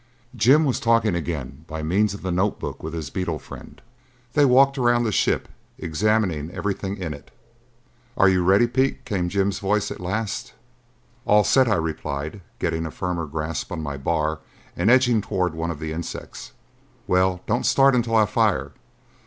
Jim 0.35 0.65
was 0.65 0.79
talking 0.79 1.13
again 1.13 1.63
by 1.67 1.83
means 1.83 2.15
of 2.15 2.23
the 2.23 2.31
notebook 2.31 2.81
with 2.81 2.91
his 2.91 3.11
beetle 3.11 3.37
friend. 3.37 3.83
They 4.33 4.45
walked 4.45 4.79
around 4.79 5.03
the 5.03 5.11
ship, 5.11 5.47
examining 5.77 6.49
everything 6.49 6.97
in 6.97 7.13
it. 7.13 7.29
"Are 8.17 8.27
you 8.27 8.43
ready, 8.43 8.65
Pete?" 8.65 9.05
came 9.05 9.29
Jim's 9.29 9.59
voice 9.59 9.91
at 9.91 9.99
last. 9.99 10.53
"All 11.25 11.43
set," 11.43 11.67
I 11.67 11.75
replied, 11.75 12.41
getting 12.57 12.87
a 12.87 12.89
firmer 12.89 13.27
grasp 13.27 13.71
on 13.71 13.83
my 13.83 13.95
bar 13.95 14.39
and 14.75 14.89
edging 14.89 15.21
toward 15.21 15.53
one 15.53 15.69
of 15.69 15.77
the 15.77 15.91
insects. 15.91 16.53
"Well, 17.05 17.41
don't 17.45 17.67
start 17.67 17.93
until 17.93 18.15
I 18.15 18.25
fire. 18.25 18.71